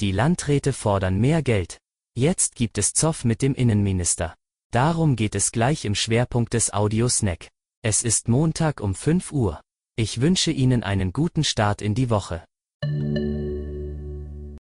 Die 0.00 0.12
Landräte 0.12 0.72
fordern 0.72 1.18
mehr 1.18 1.42
Geld. 1.42 1.76
Jetzt 2.16 2.54
gibt 2.54 2.78
es 2.78 2.94
Zoff 2.94 3.26
mit 3.26 3.42
dem 3.42 3.54
Innenminister. 3.54 4.34
Darum 4.72 5.14
geht 5.14 5.34
es 5.34 5.52
gleich 5.52 5.84
im 5.84 5.94
Schwerpunkt 5.94 6.54
des 6.54 6.72
Audiosnack. 6.72 7.48
Es 7.82 8.00
ist 8.00 8.26
Montag 8.26 8.80
um 8.80 8.94
5 8.94 9.30
Uhr. 9.30 9.60
Ich 9.96 10.22
wünsche 10.22 10.52
Ihnen 10.52 10.82
einen 10.82 11.12
guten 11.12 11.44
Start 11.44 11.82
in 11.82 11.94
die 11.94 12.08
Woche. 12.08 12.42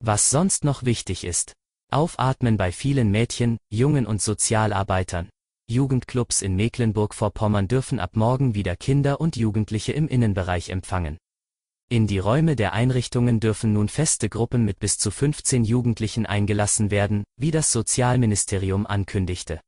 Was 0.01 0.29
sonst 0.29 0.65
noch 0.65 0.83
wichtig 0.83 1.23
ist. 1.23 1.53
Aufatmen 1.93 2.57
bei 2.57 2.73
vielen 2.73 3.13
Mädchen, 3.13 3.59
Jungen 3.71 4.07
und 4.07 4.21
Sozialarbeitern. 4.21 5.29
Jugendclubs 5.71 6.43
in 6.43 6.57
Mecklenburg-Vorpommern 6.57 7.69
dürfen 7.69 8.01
ab 8.01 8.17
morgen 8.17 8.57
wieder 8.57 8.75
Kinder 8.75 9.21
und 9.21 9.37
Jugendliche 9.37 9.93
im 9.93 10.09
Innenbereich 10.09 10.71
empfangen. 10.71 11.17
In 11.91 12.07
die 12.07 12.19
Räume 12.19 12.55
der 12.55 12.75
Einrichtungen 12.75 13.41
dürfen 13.41 13.73
nun 13.73 13.89
feste 13.89 14.29
Gruppen 14.29 14.63
mit 14.67 14.79
bis 14.79 14.99
zu 14.99 15.11
15 15.11 15.65
Jugendlichen 15.65 16.27
eingelassen 16.27 16.91
werden, 16.91 17.25
wie 17.39 17.51
das 17.51 17.73
Sozialministerium 17.73 18.87
ankündigte. 18.87 19.63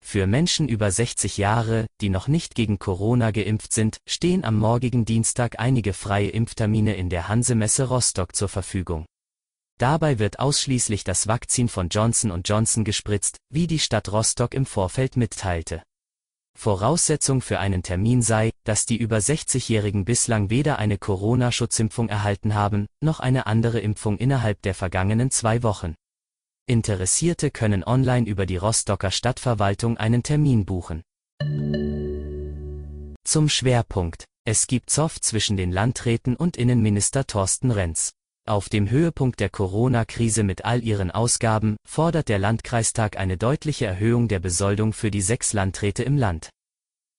Für 0.00 0.28
Menschen 0.28 0.68
über 0.68 0.92
60 0.92 1.36
Jahre, 1.36 1.86
die 2.00 2.10
noch 2.10 2.28
nicht 2.28 2.54
gegen 2.54 2.78
Corona 2.78 3.32
geimpft 3.32 3.72
sind, 3.72 3.98
stehen 4.06 4.44
am 4.44 4.56
morgigen 4.56 5.04
Dienstag 5.04 5.58
einige 5.58 5.92
freie 5.92 6.28
Impftermine 6.28 6.94
in 6.94 7.10
der 7.10 7.26
Hansemesse 7.26 7.88
Rostock 7.88 8.36
zur 8.36 8.48
Verfügung. 8.48 9.06
Dabei 9.78 10.20
wird 10.20 10.38
ausschließlich 10.38 11.02
das 11.02 11.26
Vakzin 11.26 11.68
von 11.68 11.88
Johnson 11.88 12.30
Johnson 12.44 12.84
gespritzt, 12.84 13.38
wie 13.48 13.66
die 13.66 13.80
Stadt 13.80 14.12
Rostock 14.12 14.54
im 14.54 14.64
Vorfeld 14.64 15.16
mitteilte. 15.16 15.82
Voraussetzung 16.56 17.40
für 17.40 17.58
einen 17.58 17.82
Termin 17.82 18.22
sei, 18.22 18.50
dass 18.64 18.86
die 18.86 18.96
über 18.96 19.18
60-Jährigen 19.18 20.04
bislang 20.04 20.50
weder 20.50 20.78
eine 20.78 20.98
Corona-Schutzimpfung 20.98 22.08
erhalten 22.08 22.54
haben, 22.54 22.86
noch 23.00 23.20
eine 23.20 23.46
andere 23.46 23.80
Impfung 23.80 24.18
innerhalb 24.18 24.60
der 24.62 24.74
vergangenen 24.74 25.30
zwei 25.30 25.62
Wochen. 25.62 25.94
Interessierte 26.66 27.50
können 27.50 27.82
online 27.82 28.28
über 28.28 28.46
die 28.46 28.56
Rostocker 28.56 29.10
Stadtverwaltung 29.10 29.96
einen 29.96 30.22
Termin 30.22 30.66
buchen. 30.66 31.02
Zum 33.24 33.48
Schwerpunkt. 33.48 34.24
Es 34.44 34.66
gibt 34.66 34.90
Zoff 34.90 35.20
zwischen 35.20 35.56
den 35.56 35.72
Landräten 35.72 36.36
und 36.36 36.56
Innenminister 36.56 37.26
Thorsten 37.26 37.70
Renz. 37.70 38.12
Auf 38.50 38.68
dem 38.68 38.90
Höhepunkt 38.90 39.38
der 39.38 39.48
Corona-Krise 39.48 40.42
mit 40.42 40.64
all 40.64 40.82
ihren 40.82 41.12
Ausgaben 41.12 41.76
fordert 41.88 42.28
der 42.28 42.40
Landkreistag 42.40 43.16
eine 43.16 43.36
deutliche 43.36 43.86
Erhöhung 43.86 44.26
der 44.26 44.40
Besoldung 44.40 44.92
für 44.92 45.12
die 45.12 45.20
sechs 45.20 45.52
Landräte 45.52 46.02
im 46.02 46.16
Land. 46.16 46.50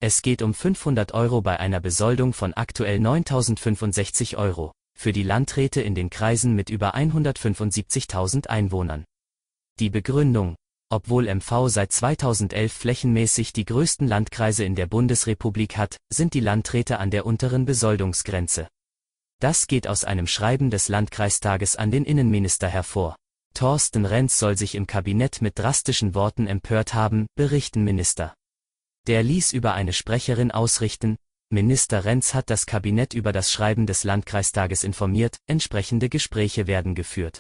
Es 0.01 0.23
geht 0.23 0.41
um 0.41 0.53
500 0.53 1.13
Euro 1.13 1.41
bei 1.41 1.57
einer 1.57 1.79
Besoldung 1.79 2.33
von 2.33 2.53
aktuell 2.53 2.97
9.065 2.99 4.35
Euro, 4.35 4.73
für 4.99 5.13
die 5.13 5.23
Landräte 5.23 5.79
in 5.79 5.95
den 5.95 6.09
Kreisen 6.09 6.53
mit 6.53 6.69
über 6.69 6.95
175.000 6.95 8.47
Einwohnern. 8.47 9.05
Die 9.79 9.89
Begründung, 9.89 10.57
obwohl 10.89 11.33
MV 11.33 11.69
seit 11.69 11.93
2011 11.93 12.73
flächenmäßig 12.73 13.53
die 13.53 13.63
größten 13.63 14.05
Landkreise 14.05 14.65
in 14.65 14.75
der 14.75 14.87
Bundesrepublik 14.87 15.77
hat, 15.77 15.95
sind 16.09 16.33
die 16.33 16.41
Landräte 16.41 16.99
an 16.99 17.09
der 17.09 17.25
unteren 17.25 17.63
Besoldungsgrenze. 17.63 18.67
Das 19.41 19.65
geht 19.65 19.87
aus 19.87 20.03
einem 20.03 20.27
Schreiben 20.27 20.69
des 20.69 20.87
Landkreistages 20.87 21.75
an 21.75 21.89
den 21.89 22.05
Innenminister 22.05 22.67
hervor. 22.67 23.15
Thorsten 23.55 24.05
Renz 24.05 24.37
soll 24.37 24.55
sich 24.55 24.75
im 24.75 24.85
Kabinett 24.85 25.41
mit 25.41 25.57
drastischen 25.57 26.13
Worten 26.13 26.45
empört 26.45 26.93
haben, 26.93 27.25
berichten 27.35 27.83
Minister. 27.83 28.35
Der 29.07 29.23
ließ 29.23 29.51
über 29.53 29.73
eine 29.73 29.93
Sprecherin 29.93 30.51
ausrichten, 30.51 31.17
Minister 31.49 32.05
Renz 32.05 32.35
hat 32.35 32.51
das 32.51 32.67
Kabinett 32.67 33.15
über 33.15 33.31
das 33.31 33.51
Schreiben 33.51 33.87
des 33.87 34.03
Landkreistages 34.03 34.83
informiert, 34.83 35.37
entsprechende 35.47 36.07
Gespräche 36.07 36.67
werden 36.67 36.93
geführt. 36.93 37.39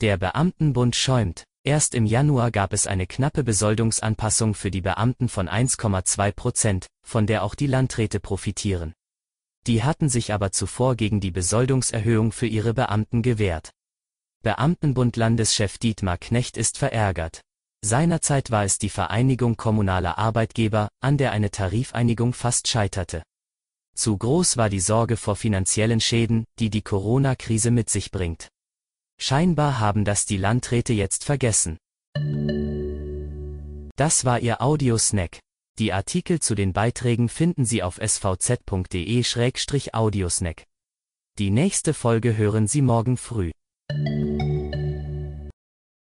Der 0.00 0.16
Beamtenbund 0.16 0.96
schäumt, 0.96 1.44
Erst 1.62 1.94
im 1.94 2.06
Januar 2.06 2.50
gab 2.50 2.72
es 2.72 2.86
eine 2.86 3.06
knappe 3.06 3.44
Besoldungsanpassung 3.44 4.54
für 4.54 4.70
die 4.70 4.80
Beamten 4.80 5.28
von 5.28 5.46
1,2 5.46 6.32
Prozent, 6.32 6.86
von 7.06 7.26
der 7.26 7.44
auch 7.44 7.54
die 7.54 7.66
Landräte 7.66 8.18
profitieren. 8.18 8.94
Die 9.66 9.82
hatten 9.82 10.08
sich 10.08 10.32
aber 10.32 10.52
zuvor 10.52 10.96
gegen 10.96 11.20
die 11.20 11.30
Besoldungserhöhung 11.30 12.32
für 12.32 12.46
ihre 12.46 12.74
Beamten 12.74 13.22
gewehrt. 13.22 13.70
Beamtenbund 14.42 15.16
Landeschef 15.16 15.76
Dietmar 15.78 16.16
Knecht 16.16 16.56
ist 16.56 16.78
verärgert. 16.78 17.42
Seinerzeit 17.82 18.50
war 18.50 18.64
es 18.64 18.78
die 18.78 18.88
Vereinigung 18.88 19.56
kommunaler 19.56 20.18
Arbeitgeber, 20.18 20.88
an 21.00 21.18
der 21.18 21.32
eine 21.32 21.50
Tarifeinigung 21.50 22.32
fast 22.32 22.68
scheiterte. 22.68 23.22
Zu 23.94 24.16
groß 24.16 24.56
war 24.56 24.70
die 24.70 24.80
Sorge 24.80 25.16
vor 25.16 25.36
finanziellen 25.36 26.00
Schäden, 26.00 26.44
die 26.58 26.70
die 26.70 26.82
Corona-Krise 26.82 27.70
mit 27.70 27.90
sich 27.90 28.10
bringt. 28.10 28.48
Scheinbar 29.18 29.78
haben 29.78 30.06
das 30.06 30.24
die 30.24 30.38
Landräte 30.38 30.94
jetzt 30.94 31.24
vergessen. 31.24 31.76
Das 33.96 34.24
war 34.24 34.40
Ihr 34.40 34.62
Audiosnack. 34.62 35.40
Die 35.78 35.92
Artikel 35.92 36.40
zu 36.40 36.54
den 36.54 36.72
Beiträgen 36.72 37.28
finden 37.28 37.64
Sie 37.64 37.82
auf 37.82 37.98
svz.de-audiosnack. 37.98 40.64
Die 41.38 41.50
nächste 41.50 41.94
Folge 41.94 42.36
hören 42.36 42.66
Sie 42.66 42.82
morgen 42.82 43.16
früh. 43.16 43.52